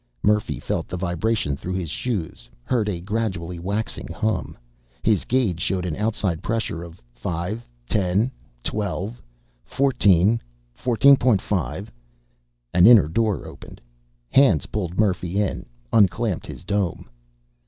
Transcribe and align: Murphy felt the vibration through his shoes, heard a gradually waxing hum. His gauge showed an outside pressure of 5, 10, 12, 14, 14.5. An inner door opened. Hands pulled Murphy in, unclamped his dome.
Murphy 0.23 0.59
felt 0.59 0.87
the 0.87 0.97
vibration 0.97 1.55
through 1.55 1.75
his 1.75 1.91
shoes, 1.91 2.49
heard 2.63 2.89
a 2.89 3.01
gradually 3.01 3.59
waxing 3.59 4.07
hum. 4.11 4.57
His 5.03 5.25
gauge 5.25 5.59
showed 5.61 5.85
an 5.85 5.95
outside 5.95 6.41
pressure 6.41 6.81
of 6.81 6.99
5, 7.13 7.63
10, 7.87 8.31
12, 8.63 9.21
14, 9.63 10.41
14.5. 10.75 11.87
An 12.73 12.87
inner 12.87 13.07
door 13.07 13.45
opened. 13.45 13.79
Hands 14.31 14.65
pulled 14.65 14.97
Murphy 14.97 15.39
in, 15.39 15.67
unclamped 15.93 16.47
his 16.47 16.63
dome. 16.63 17.07